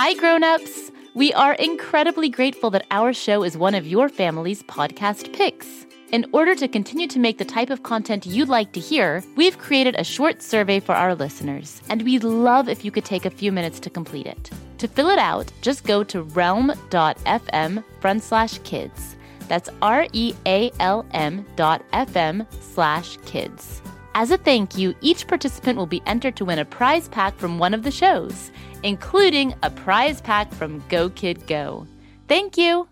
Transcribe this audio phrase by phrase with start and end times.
[0.00, 0.92] Hi, grown-ups!
[1.14, 5.66] We are incredibly grateful that our show is one of your family's podcast picks.
[6.12, 9.58] In order to continue to make the type of content you'd like to hear, we've
[9.58, 13.30] created a short survey for our listeners, and we'd love if you could take a
[13.30, 14.50] few minutes to complete it.
[14.78, 19.16] To fill it out, just go to realm.fm front slash kids.
[19.48, 23.82] That's R E A L M dot FM slash kids.
[24.14, 27.58] As a thank you, each participant will be entered to win a prize pack from
[27.58, 28.50] one of the shows
[28.82, 31.86] including a prize pack from Go Kid Go.
[32.28, 32.88] Thank you!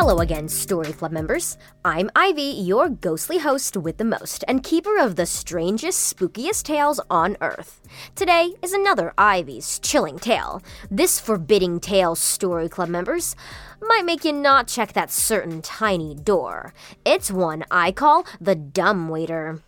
[0.00, 1.58] Hello again, Story Club members.
[1.84, 7.00] I'm Ivy, your ghostly host with the most, and keeper of the strangest, spookiest tales
[7.10, 7.82] on Earth.
[8.14, 10.62] Today is another Ivy's chilling tale.
[10.90, 13.36] This forbidding tale, Story Club members,
[13.82, 16.72] might make you not check that certain tiny door.
[17.04, 19.60] It's one I call the Dumb Waiter.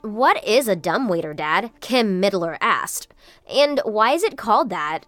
[0.00, 1.72] What is a dumbwaiter, Dad?
[1.80, 3.08] Kim Middler asked.
[3.50, 5.04] And why is it called that?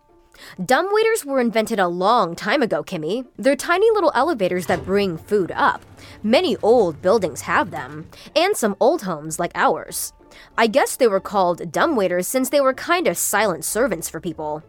[0.60, 3.26] Dumbwaiters were invented a long time ago, Kimmy.
[3.36, 5.84] They're tiny little elevators that bring food up.
[6.22, 10.12] Many old buildings have them, and some old homes like ours.
[10.56, 14.62] I guess they were called dumbwaiters since they were kind of silent servants for people.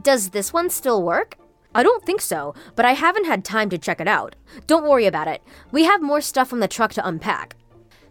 [0.00, 1.36] Does this one still work?
[1.74, 4.36] I don't think so, but I haven't had time to check it out.
[4.66, 5.42] Don't worry about it.
[5.72, 7.56] We have more stuff from the truck to unpack.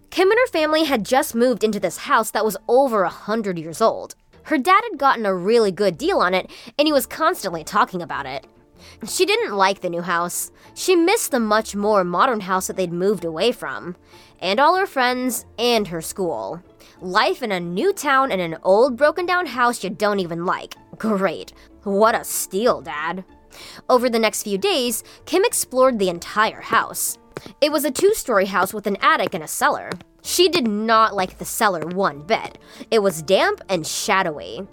[0.09, 3.58] Kim and her family had just moved into this house that was over a hundred
[3.58, 4.16] years old.
[4.44, 8.02] Her dad had gotten a really good deal on it, and he was constantly talking
[8.02, 8.45] about it.
[9.07, 10.51] She didn't like the new house.
[10.73, 13.95] She missed the much more modern house that they'd moved away from,
[14.40, 16.62] and all her friends, and her school.
[17.01, 20.75] Life in a new town in an old broken down house you don't even like.
[20.97, 21.53] Great.
[21.84, 23.23] What a steal, Dad.
[23.90, 27.17] Over the next few days, Kim explored the entire house.
[27.62, 29.90] It was a two story house with an attic and a cellar.
[30.23, 32.57] She did not like the cellar one bit.
[32.89, 34.66] It was damp and shadowy.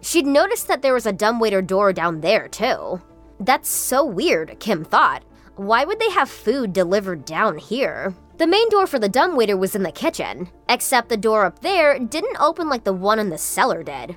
[0.00, 3.00] She'd noticed that there was a dumbwaiter door down there, too.
[3.38, 5.22] That's so weird, Kim thought.
[5.56, 8.14] Why would they have food delivered down here?
[8.38, 11.98] The main door for the dumbwaiter was in the kitchen, except the door up there
[11.98, 14.16] didn't open like the one in the cellar did.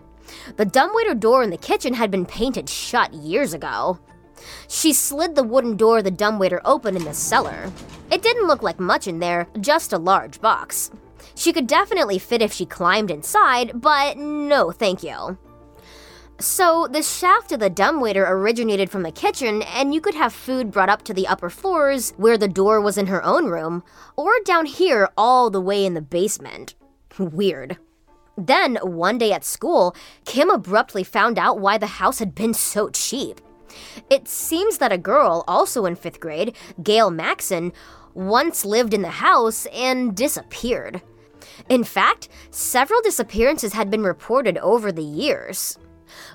[0.55, 3.99] The dumbwaiter door in the kitchen had been painted shut years ago.
[4.67, 7.71] She slid the wooden door the dumbwaiter open in the cellar.
[8.11, 10.91] It didn't look like much in there, just a large box.
[11.35, 15.37] She could definitely fit if she climbed inside, but no thank you.
[16.41, 20.71] So, the shaft of the dumbwaiter originated from the kitchen, and you could have food
[20.71, 23.83] brought up to the upper floors where the door was in her own room,
[24.15, 26.73] or down here all the way in the basement.
[27.19, 27.77] Weird.
[28.35, 32.89] Then, one day at school, Kim abruptly found out why the house had been so
[32.89, 33.39] cheap.
[34.09, 37.73] It seems that a girl, also in fifth grade, Gail Maxon,
[38.13, 41.01] once lived in the house and disappeared.
[41.69, 45.77] In fact, several disappearances had been reported over the years.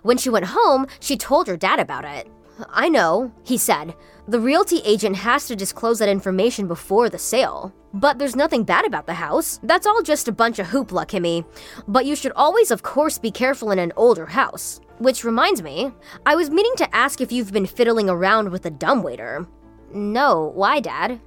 [0.03, 2.29] When she went home, she told her dad about it.
[2.71, 3.95] I know, he said.
[4.29, 7.75] The realty agent has to disclose that information before the sale.
[7.93, 9.61] But there's nothing bad about the house.
[9.63, 11.45] That's all just a bunch of hoopla, Kimmy.
[11.87, 14.81] But you should always, of course, be careful in an older house.
[14.99, 15.93] Which reminds me,
[16.25, 19.47] I was meaning to ask if you've been fiddling around with the dumbwaiter.
[19.93, 21.21] No, why, Dad?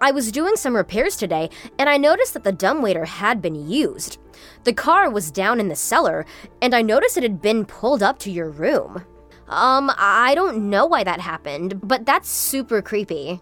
[0.00, 4.18] I was doing some repairs today, and I noticed that the dumbwaiter had been used.
[4.64, 6.24] The car was down in the cellar,
[6.62, 9.04] and I noticed it had been pulled up to your room.
[9.48, 13.40] Um, I don't know why that happened, but that's super creepy.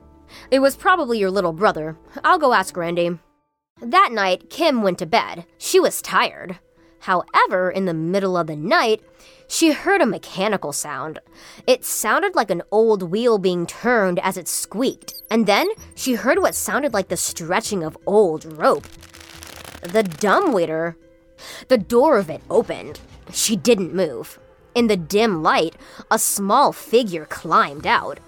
[0.50, 1.96] It was probably your little brother.
[2.22, 3.18] I'll go ask Randy.
[3.80, 5.46] That night, Kim went to bed.
[5.58, 6.58] She was tired.
[7.00, 9.02] However, in the middle of the night,
[9.49, 11.19] she heard a mechanical sound.
[11.67, 16.38] It sounded like an old wheel being turned as it squeaked, and then she heard
[16.38, 18.87] what sounded like the stretching of old rope.
[19.82, 20.96] The dumbwaiter.
[21.69, 23.00] The door of it opened.
[23.32, 24.38] She didn't move.
[24.75, 25.76] In the dim light,
[26.11, 28.19] a small figure climbed out.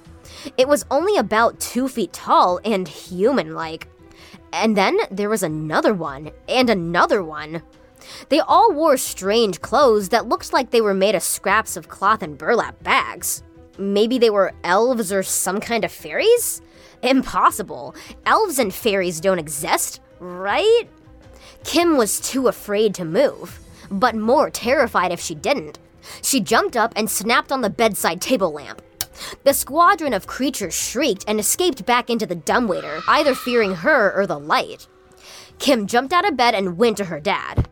[0.56, 3.88] It was only about two feet tall and human like.
[4.52, 7.62] And then there was another one, and another one.
[8.28, 12.22] They all wore strange clothes that looked like they were made of scraps of cloth
[12.22, 13.42] and burlap bags.
[13.78, 16.62] Maybe they were elves or some kind of fairies?
[17.02, 17.94] Impossible.
[18.24, 20.84] Elves and fairies don't exist, right?
[21.64, 23.58] Kim was too afraid to move,
[23.90, 25.78] but more terrified if she didn't.
[26.22, 28.82] She jumped up and snapped on the bedside table lamp.
[29.44, 34.26] The squadron of creatures shrieked and escaped back into the dumbwaiter, either fearing her or
[34.26, 34.86] the light.
[35.58, 37.68] Kim jumped out of bed and went to her dad.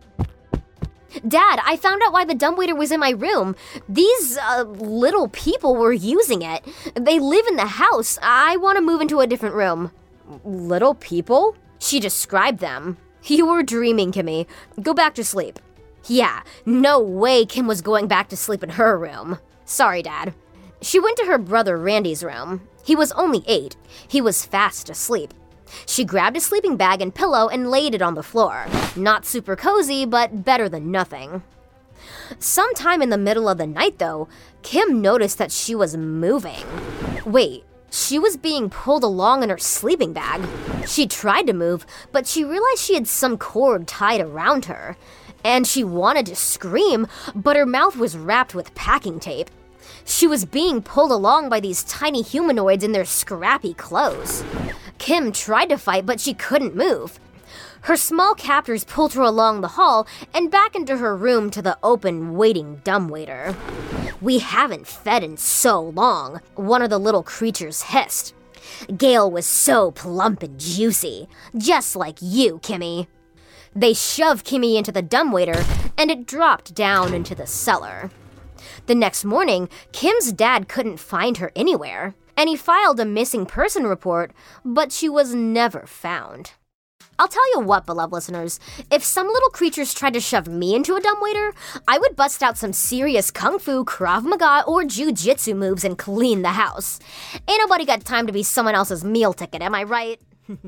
[1.26, 3.56] Dad, I found out why the dumbwaiter was in my room.
[3.88, 6.64] These uh, little people were using it.
[6.94, 8.19] They live in the house.
[8.22, 9.90] I want to move into a different room.
[10.44, 11.56] Little people?
[11.78, 12.99] She described them.
[13.26, 14.46] You were dreaming, Kimmy.
[14.82, 15.58] Go back to sleep.
[16.06, 19.38] Yeah, no way Kim was going back to sleep in her room.
[19.64, 20.34] Sorry, Dad.
[20.82, 22.69] She went to her brother Randy's room.
[22.84, 23.76] He was only eight.
[24.06, 25.32] He was fast asleep.
[25.87, 28.67] She grabbed a sleeping bag and pillow and laid it on the floor.
[28.97, 31.43] Not super cozy, but better than nothing.
[32.38, 34.29] Sometime in the middle of the night, though,
[34.62, 36.65] Kim noticed that she was moving.
[37.25, 40.43] Wait, she was being pulled along in her sleeping bag.
[40.87, 44.97] She tried to move, but she realized she had some cord tied around her.
[45.44, 49.50] And she wanted to scream, but her mouth was wrapped with packing tape.
[50.05, 54.43] She was being pulled along by these tiny humanoids in their scrappy clothes.
[54.99, 57.19] Kim tried to fight, but she couldn't move.
[57.82, 61.76] Her small captors pulled her along the hall and back into her room to the
[61.82, 63.55] open, waiting dumbwaiter.
[64.23, 68.35] We haven't fed in so long, one of the little creatures hissed.
[68.96, 73.06] Gail was so plump and juicy, just like you, Kimmy.
[73.76, 75.62] They shoved Kimmy into the dumbwaiter,
[75.99, 78.11] and it dropped down into the cellar.
[78.87, 83.86] The next morning, Kim's dad couldn't find her anywhere, and he filed a missing person
[83.86, 84.32] report,
[84.64, 86.52] but she was never found.
[87.19, 88.58] I'll tell you what, beloved listeners,
[88.90, 91.54] if some little creatures tried to shove me into a dumbwaiter,
[91.86, 96.42] I would bust out some serious kung fu, krav maga, or jujitsu moves and clean
[96.42, 96.98] the house.
[97.48, 100.20] Ain't nobody got time to be someone else's meal ticket, am I right?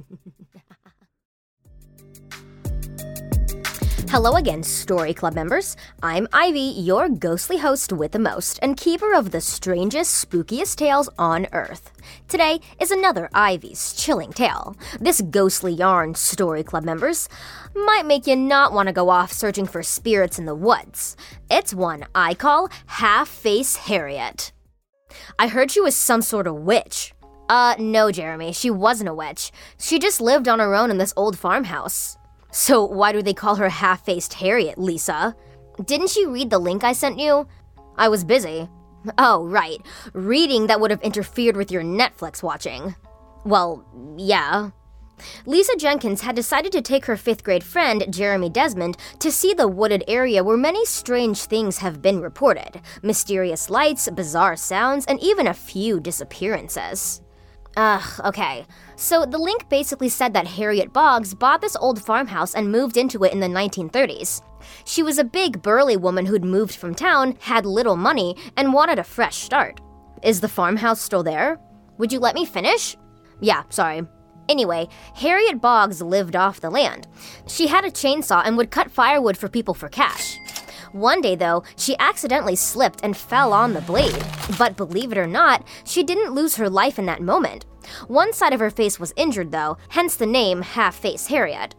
[4.16, 5.76] Hello again, Story Club members.
[6.02, 11.10] I'm Ivy, your ghostly host with the most, and keeper of the strangest, spookiest tales
[11.18, 11.92] on Earth.
[12.26, 14.74] Today is another Ivy's chilling tale.
[14.98, 17.28] This ghostly yarn, Story Club members,
[17.74, 21.14] might make you not want to go off searching for spirits in the woods.
[21.50, 24.50] It's one I call Half Face Harriet.
[25.38, 27.12] I heard she was some sort of witch.
[27.50, 29.52] Uh, no, Jeremy, she wasn't a witch.
[29.78, 32.16] She just lived on her own in this old farmhouse.
[32.56, 35.37] So why do they call her half-faced Harriet, Lisa?
[35.85, 37.47] Didn't you read the link I sent you?
[37.99, 38.70] I was busy.
[39.19, 39.79] Oh, right.
[40.14, 42.97] Reading that would have interfered with your Netflix watching.
[43.44, 43.85] Well,
[44.17, 44.70] yeah.
[45.44, 49.69] Lisa Jenkins had decided to take her fifth grade friend, Jeremy Desmond, to see the
[49.69, 55.47] wooded area where many strange things have been reported mysterious lights, bizarre sounds, and even
[55.47, 57.20] a few disappearances.
[57.76, 58.64] Ugh, okay.
[58.96, 63.23] So the link basically said that Harriet Boggs bought this old farmhouse and moved into
[63.25, 64.40] it in the 1930s.
[64.87, 68.99] She was a big, burly woman who'd moved from town, had little money, and wanted
[68.99, 69.81] a fresh start.
[70.23, 71.61] Is the farmhouse still there?
[71.99, 72.96] Would you let me finish?
[73.40, 74.02] Yeah, sorry.
[74.49, 77.06] Anyway, Harriet Boggs lived off the land.
[77.46, 80.38] She had a chainsaw and would cut firewood for people for cash.
[80.96, 84.25] One day, though, she accidentally slipped and fell on the blade.
[84.58, 87.66] But believe it or not, she didn't lose her life in that moment.
[88.08, 91.75] One side of her face was injured, though, hence the name Half Face Harriet.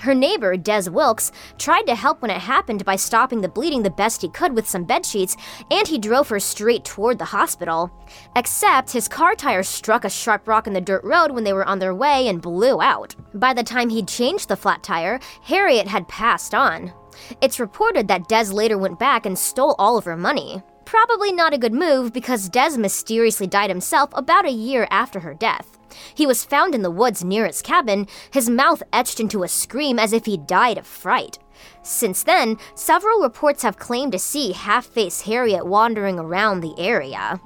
[0.00, 3.90] Her neighbor, Des Wilkes, tried to help when it happened by stopping the bleeding the
[3.90, 5.36] best he could with some bed sheets,
[5.70, 7.90] and he drove her straight toward the hospital.
[8.36, 11.64] Except his car tire struck a sharp rock in the dirt road when they were
[11.64, 13.14] on their way and blew out.
[13.34, 16.92] By the time he'd changed the flat tire, Harriet had passed on.
[17.40, 20.62] It's reported that Des later went back and stole all of her money.
[20.84, 25.34] Probably not a good move because Des mysteriously died himself about a year after her
[25.34, 25.75] death.
[26.14, 29.98] He was found in the woods near his cabin, his mouth etched into a scream
[29.98, 31.38] as if he died of fright.
[31.82, 37.40] Since then, several reports have claimed to see half face Harriet wandering around the area.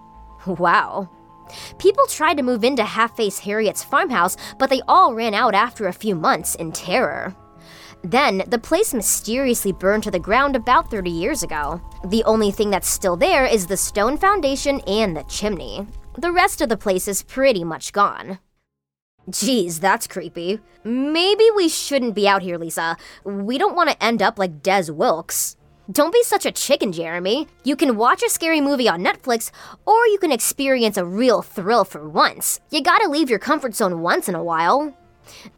[0.46, 1.10] Wow.
[1.78, 5.86] People tried to move into half face Harriet's farmhouse, but they all ran out after
[5.86, 7.34] a few months in terror.
[8.02, 11.80] Then, the place mysteriously burned to the ground about 30 years ago.
[12.06, 15.86] The only thing that's still there is the stone foundation and the chimney.
[16.18, 18.40] The rest of the place is pretty much gone.
[19.28, 20.58] Geez, that's creepy.
[20.82, 22.96] Maybe we shouldn't be out here, Lisa.
[23.24, 25.56] We don't want to end up like Des Wilkes.
[25.90, 27.48] Don't be such a chicken, Jeremy.
[27.64, 29.50] You can watch a scary movie on Netflix,
[29.86, 32.60] or you can experience a real thrill for once.
[32.70, 34.96] You gotta leave your comfort zone once in a while.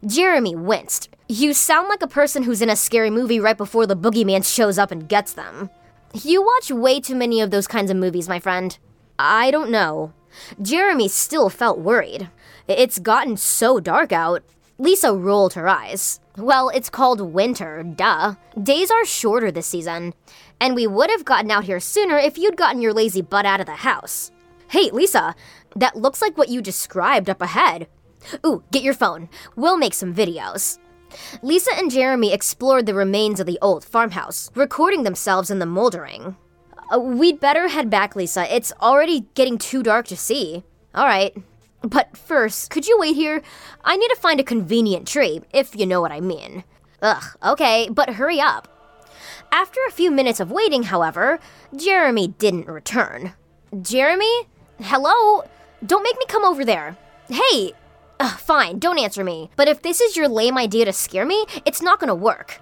[0.05, 1.09] Jeremy winced.
[1.27, 4.77] You sound like a person who's in a scary movie right before the boogeyman shows
[4.77, 5.69] up and gets them.
[6.13, 8.77] You watch way too many of those kinds of movies, my friend.
[9.17, 10.13] I don't know.
[10.61, 12.29] Jeremy still felt worried.
[12.67, 14.43] It's gotten so dark out.
[14.77, 16.19] Lisa rolled her eyes.
[16.37, 18.35] Well, it's called winter, duh.
[18.61, 20.13] Days are shorter this season.
[20.59, 23.59] And we would have gotten out here sooner if you'd gotten your lazy butt out
[23.59, 24.31] of the house.
[24.69, 25.35] Hey, Lisa,
[25.75, 27.87] that looks like what you described up ahead.
[28.45, 29.29] Ooh, get your phone.
[29.55, 30.79] We'll make some videos.
[31.41, 36.35] Lisa and Jeremy explored the remains of the old farmhouse, recording themselves in the moldering.
[36.93, 38.53] Uh, we'd better head back, Lisa.
[38.53, 40.63] It's already getting too dark to see.
[40.93, 41.35] All right.
[41.81, 43.41] But first, could you wait here?
[43.83, 46.63] I need to find a convenient tree, if you know what I mean.
[47.01, 48.69] Ugh, okay, but hurry up.
[49.51, 51.39] After a few minutes of waiting, however,
[51.75, 53.33] Jeremy didn't return.
[53.81, 54.47] Jeremy?
[54.79, 55.43] Hello?
[55.85, 56.95] Don't make me come over there.
[57.27, 57.73] Hey!
[58.19, 59.49] Ugh, fine, don't answer me.
[59.57, 62.61] But if this is your lame idea to scare me, it's not gonna work.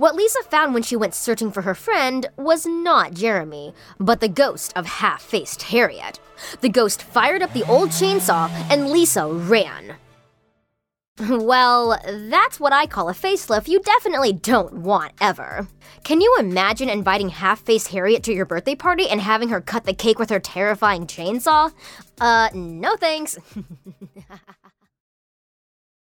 [0.00, 4.30] What Lisa found when she went searching for her friend was not Jeremy, but the
[4.30, 6.18] ghost of half faced Harriet.
[6.62, 9.96] The ghost fired up the old chainsaw, and Lisa ran.
[11.28, 15.68] Well, that's what I call a facelift you definitely don't want ever.
[16.02, 19.84] Can you imagine inviting half faced Harriet to your birthday party and having her cut
[19.84, 21.74] the cake with her terrifying chainsaw?
[22.18, 23.36] Uh, no thanks.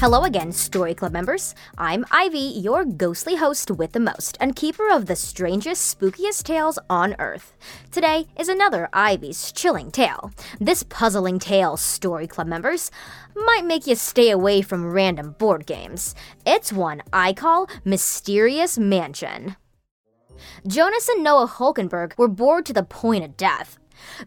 [0.00, 1.54] Hello again, Story Club members.
[1.76, 6.78] I'm Ivy, your ghostly host with the most, and keeper of the strangest, spookiest tales
[6.88, 7.52] on Earth.
[7.90, 10.32] Today is another Ivy's chilling tale.
[10.58, 12.90] This puzzling tale, Story Club members,
[13.36, 16.14] might make you stay away from random board games.
[16.46, 19.56] It's one I call Mysterious Mansion.
[20.66, 23.78] Jonas and Noah Hulkenberg were bored to the point of death.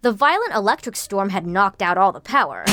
[0.03, 2.63] The violent electric storm had knocked out all the power.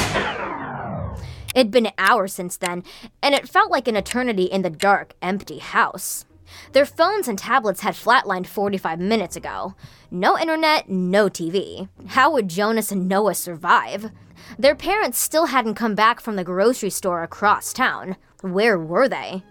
[1.55, 2.85] It'd been hours since then,
[3.23, 6.25] and it felt like an eternity in the dark, empty house.
[6.73, 9.75] Their phones and tablets had flatlined 45 minutes ago.
[10.11, 11.89] No internet, no TV.
[12.09, 14.11] How would Jonas and Noah survive?
[14.59, 18.17] Their parents still hadn't come back from the grocery store across town.
[18.43, 19.43] Where were they?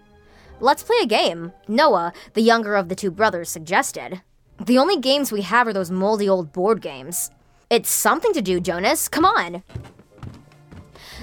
[0.59, 4.21] Let's play a game, Noah, the younger of the two brothers, suggested.
[4.65, 7.31] The only games we have are those moldy old board games.
[7.69, 9.07] It's something to do, Jonas.
[9.07, 9.63] Come on.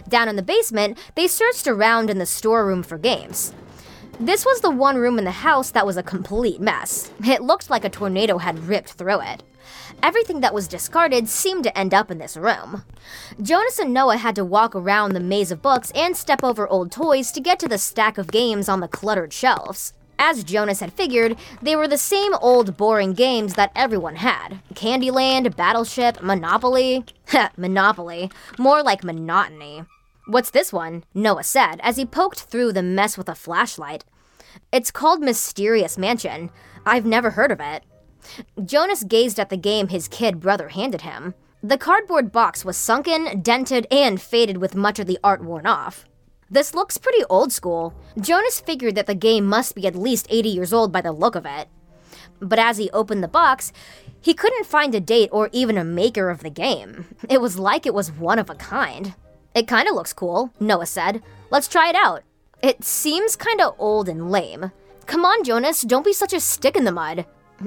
[0.09, 3.53] Down in the basement, they searched around in the storeroom for games.
[4.19, 7.11] This was the one room in the house that was a complete mess.
[7.25, 9.43] It looked like a tornado had ripped through it.
[10.03, 12.85] Everything that was discarded seemed to end up in this room.
[13.41, 16.91] Jonas and Noah had to walk around the maze of books and step over old
[16.91, 19.93] toys to get to the stack of games on the cluttered shelves.
[20.19, 25.55] As Jonas had figured, they were the same old boring games that everyone had Candyland,
[25.57, 27.05] Battleship, Monopoly.
[27.57, 28.31] Monopoly.
[28.59, 29.85] More like monotony.
[30.29, 31.05] What's this one?
[31.15, 34.05] Noah said as he poked through the mess with a flashlight.
[34.73, 36.51] It's called Mysterious Mansion.
[36.85, 37.85] I've never heard of it.
[38.65, 41.35] Jonas gazed at the game his kid brother handed him.
[41.63, 46.07] The cardboard box was sunken, dented, and faded with much of the art worn off.
[46.51, 47.95] This looks pretty old school.
[48.21, 51.37] Jonas figured that the game must be at least 80 years old by the look
[51.37, 51.69] of it.
[52.41, 53.73] But as he opened the box,
[54.21, 57.07] he couldn't find a date or even a maker of the game.
[57.31, 59.15] It was like it was one of a kind.
[59.57, 61.23] It kinda looks cool, Noah said.
[61.51, 62.23] Let's try it out.
[62.63, 64.71] It seems kinda old and lame.
[65.07, 67.25] Come on, Jonas, don't be such a stick in the mud.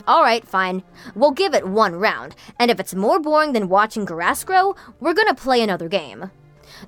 [0.08, 0.84] Alright, fine.
[1.16, 5.16] We'll give it one round, and if it's more boring than watching grass grow, we're
[5.16, 6.30] gonna play another game.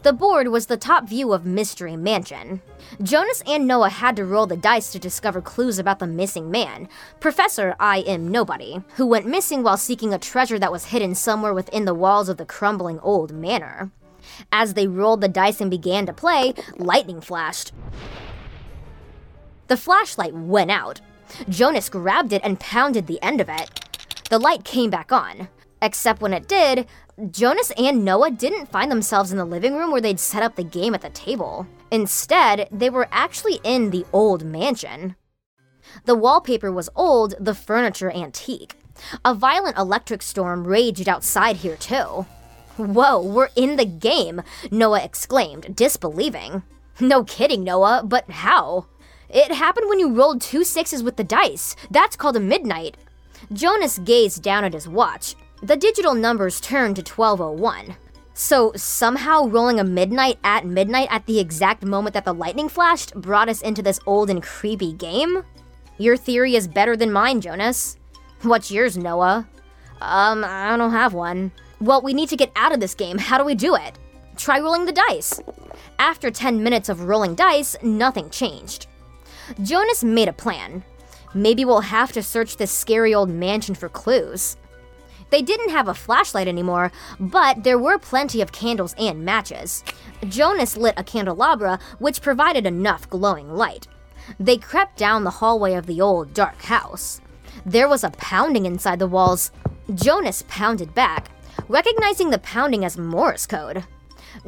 [0.04, 2.62] The board was the top view of Mystery Mansion.
[3.02, 6.88] Jonas and Noah had to roll the dice to discover clues about the missing man,
[7.20, 11.56] Professor I Am Nobody, who went missing while seeking a treasure that was hidden somewhere
[11.56, 13.90] within the walls of the crumbling old manor.
[14.52, 17.72] As they rolled the dice and began to play, lightning flashed.
[19.68, 21.02] The flashlight went out,
[21.50, 23.70] Jonas grabbed it and pounded the end of it.
[24.30, 25.50] The light came back on.
[25.82, 26.88] Except when it did,
[27.32, 30.64] Jonas and Noah didn't find themselves in the living room where they'd set up the
[30.64, 31.68] game at the table.
[31.92, 35.16] Instead, they were actually in the old mansion.
[36.06, 38.76] The wallpaper was old, the furniture antique.
[39.26, 42.26] A violent electric storm raged outside here, too.
[42.82, 46.64] Whoa, we're in the game, Noah exclaimed, disbelieving.
[47.00, 48.88] No kidding, Noah, but how?
[49.30, 51.76] It happened when you rolled two sixes with the dice.
[51.90, 52.98] That's called a midnight.
[53.54, 55.36] Jonas gazed down at his watch.
[55.64, 57.96] The digital numbers turned to 1201.
[58.34, 63.14] So, somehow rolling a midnight at midnight at the exact moment that the lightning flashed
[63.14, 65.44] brought us into this old and creepy game?
[65.98, 67.98] Your theory is better than mine, Jonas.
[68.42, 69.48] What's yours, Noah?
[70.02, 71.52] Um, I don't have one.
[71.82, 73.18] Well, we need to get out of this game.
[73.18, 73.98] How do we do it?
[74.38, 75.42] Try rolling the dice.
[75.98, 78.86] After 10 minutes of rolling dice, nothing changed.
[79.64, 80.84] Jonas made a plan.
[81.34, 84.58] Maybe we'll have to search this scary old mansion for clues.
[85.32, 89.84] They didn't have a flashlight anymore, but there were plenty of candles and matches.
[90.30, 93.88] Jonas lit a candelabra, which provided enough glowing light.
[94.40, 97.22] They crept down the hallway of the old, dark house.
[97.66, 99.52] There was a pounding inside the walls.
[99.96, 101.30] Jonas pounded back,
[101.68, 103.84] recognizing the pounding as Morse code.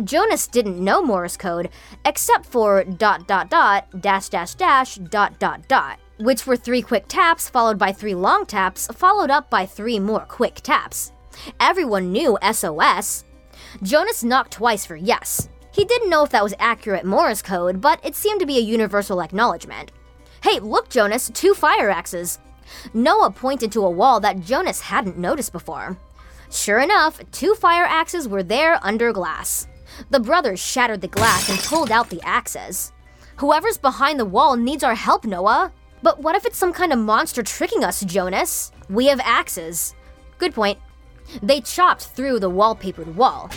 [0.03, 1.69] Jonas didn't know Morse code
[2.05, 7.05] except for dot dot dot dash dash dash dot dot dot, which were three quick
[7.07, 11.11] taps followed by three long taps followed up by three more quick taps.
[11.59, 13.25] Everyone knew SOS.
[13.81, 15.49] Jonas knocked twice for yes.
[15.73, 18.61] He didn't know if that was accurate Morse code, but it seemed to be a
[18.61, 19.91] universal acknowledgement.
[20.43, 22.39] Hey, look, Jonas, two fire axes.
[22.93, 25.97] Noah pointed to a wall that Jonas hadn't noticed before.
[26.53, 29.67] Sure enough, two fire axes were there under glass.
[30.11, 32.93] The brothers shattered the glass and pulled out the axes.
[33.37, 35.71] Whoever's behind the wall needs our help, Noah.
[36.03, 38.71] But what if it's some kind of monster tricking us, Jonas?
[38.87, 39.95] We have axes.
[40.37, 40.77] Good point.
[41.41, 43.49] They chopped through the wallpapered wall.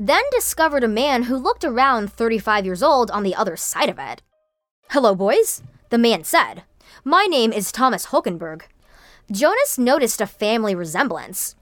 [0.00, 3.98] Then discovered a man who looked around 35 years old on the other side of
[4.00, 4.22] it.
[4.90, 6.64] Hello, boys, the man said.
[7.04, 8.62] My name is Thomas Hulkenberg.
[9.32, 11.56] Jonas noticed a family resemblance.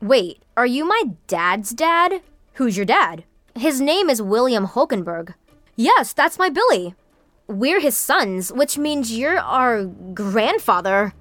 [0.00, 2.20] Wait, are you my dad's dad?
[2.54, 3.22] Who's your dad?
[3.54, 5.34] His name is William Hulkenberg.
[5.76, 6.96] Yes, that's my Billy.
[7.46, 11.12] We're his sons, which means you're our grandfather.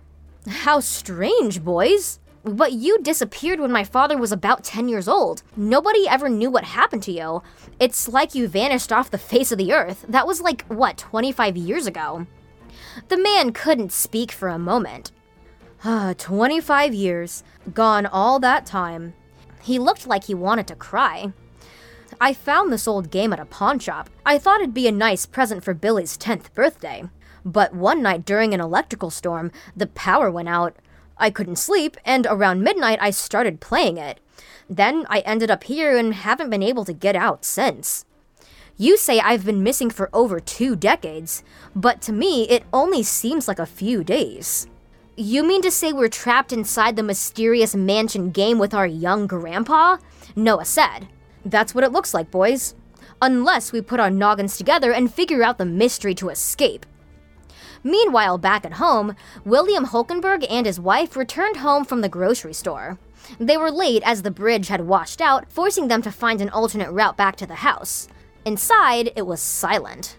[0.48, 2.20] How strange, boys.
[2.44, 5.44] But you disappeared when my father was about 10 years old.
[5.56, 7.44] Nobody ever knew what happened to you.
[7.80, 10.04] It's like you vanished off the face of the earth.
[10.10, 12.26] That was like, what, 25 years ago?
[13.10, 15.12] The man couldn't speak for a moment.
[15.84, 17.44] Ah, 25 years.
[17.74, 19.16] Gone all that time.
[19.64, 21.34] He looked like he wanted to cry.
[22.20, 24.08] I found this old game at a pawn shop.
[24.24, 27.06] I thought it'd be a nice present for Billy's 10th birthday.
[27.44, 30.76] But one night during an electrical storm, the power went out.
[31.18, 34.20] I couldn't sleep, and around midnight I started playing it.
[34.70, 38.06] Then I ended up here and haven't been able to get out since.
[38.78, 41.44] You say I've been missing for over two decades,
[41.76, 44.68] but to me it only seems like a few days.
[45.24, 49.98] You mean to say we're trapped inside the mysterious mansion game with our young grandpa?
[50.36, 51.10] Noah said.
[51.46, 52.74] That's what it looks like, boys.
[53.22, 56.88] unless we put our noggins together and figure out the mystery to escape.
[57.84, 62.98] Meanwhile, back at home, William Hulkenberg and his wife returned home from the grocery store.
[63.40, 66.92] They were late as the bridge had washed out, forcing them to find an alternate
[66.92, 68.08] route back to the house.
[68.44, 70.18] Inside, it was silent.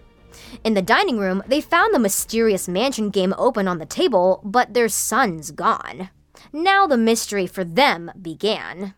[0.63, 4.73] In the dining room, they found the mysterious mansion game open on the table, but
[4.73, 6.09] their son's gone.
[6.51, 8.93] Now the mystery for them began.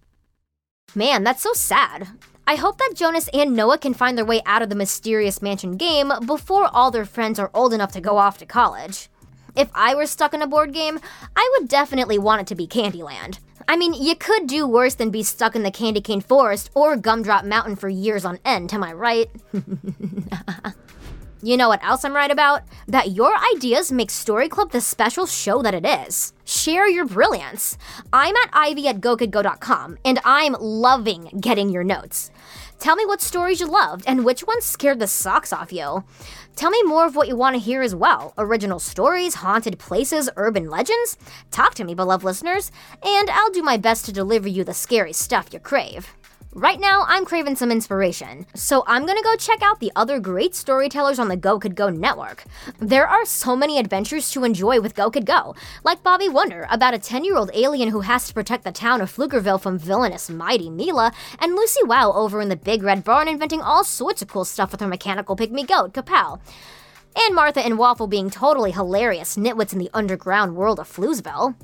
[0.93, 2.07] Man, that's so sad.
[2.47, 5.77] I hope that Jonas and Noah can find their way out of the mysterious mansion
[5.77, 9.09] game before all their friends are old enough to go off to college.
[9.55, 10.99] If I were stuck in a board game,
[11.35, 13.39] I would definitely want it to be Candyland.
[13.67, 16.95] I mean, you could do worse than be stuck in the Candy Cane Forest or
[16.97, 19.29] Gumdrop Mountain for years on end, am I right?
[21.43, 22.63] You know what else I'm right about?
[22.87, 26.33] That your ideas make Story Club the special show that it is.
[26.45, 27.77] Share your brilliance.
[28.13, 32.31] I'm at ivy at gokidgo.com, and I'm loving getting your notes.
[32.79, 36.03] Tell me what stories you loved and which ones scared the socks off you.
[36.55, 40.29] Tell me more of what you want to hear as well original stories, haunted places,
[40.35, 41.17] urban legends.
[41.51, 42.71] Talk to me, beloved listeners,
[43.03, 46.15] and I'll do my best to deliver you the scary stuff you crave.
[46.57, 50.55] Right now, I'm craving some inspiration, so I'm gonna go check out the other great
[50.55, 52.45] storytellers on the Go Kid Go network.
[52.79, 56.93] There are so many adventures to enjoy with Go Kid Go, like Bobby Wonder, about
[56.93, 60.29] a 10 year old alien who has to protect the town of Pflugerville from villainous
[60.29, 64.29] Mighty Mila, and Lucy Wow over in the Big Red Barn inventing all sorts of
[64.29, 66.39] cool stuff with her mechanical pygmy goat, Kapow
[67.15, 71.55] and Martha and Waffle being totally hilarious nitwits in the underground world of Floozeville.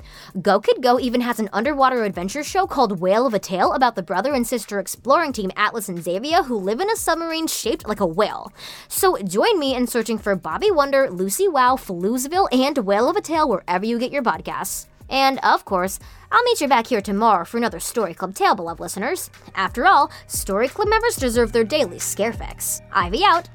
[0.42, 3.96] Go Kid Go even has an underwater adventure show called Whale of a Tale about
[3.96, 7.88] the brother and sister exploring team Atlas and Xavier who live in a submarine shaped
[7.88, 8.52] like a whale.
[8.88, 13.22] So join me in searching for Bobby Wonder, Lucy Wow, Floozeville, and Whale of a
[13.22, 14.88] Tale wherever you get your podcasts.
[15.10, 16.00] And of course,
[16.32, 19.30] I'll meet you back here tomorrow for another Story Club tale, beloved listeners.
[19.56, 22.82] After all, Story Club members deserve their daily scare fix.
[22.94, 23.50] Ivy out.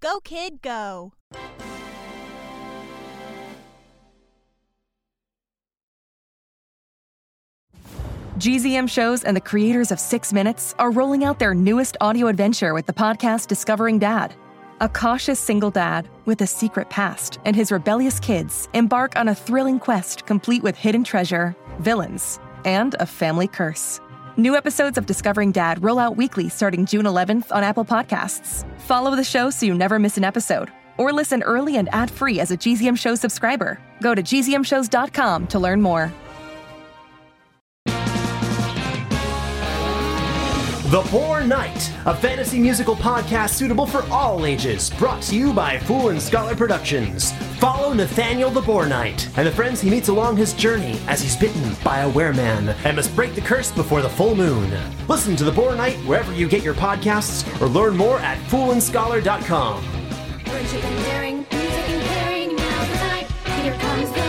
[0.00, 1.12] Go, kid, go.
[8.38, 12.72] GZM shows and the creators of Six Minutes are rolling out their newest audio adventure
[12.72, 14.32] with the podcast Discovering Dad.
[14.80, 19.34] A cautious single dad with a secret past and his rebellious kids embark on a
[19.34, 23.98] thrilling quest complete with hidden treasure, villains, and a family curse.
[24.38, 28.64] New episodes of Discovering Dad roll out weekly starting June 11th on Apple Podcasts.
[28.82, 32.38] Follow the show so you never miss an episode, or listen early and ad free
[32.38, 33.80] as a GZM Show subscriber.
[34.00, 36.12] Go to gzmshows.com to learn more.
[40.88, 45.78] The Poor Knight, a fantasy musical podcast suitable for all ages, brought to you by
[45.80, 47.32] Fool and Scholar Productions.
[47.58, 51.36] Follow Nathaniel the Poor Knight and the friends he meets along his journey as he's
[51.36, 54.72] bitten by a wereman and must break the curse before the full moon.
[55.08, 59.82] Listen to The Poor Knight wherever you get your podcasts or learn more at foolandscholar.com.
[60.46, 64.27] Friendship and daring, music and caring, now the night, here comes the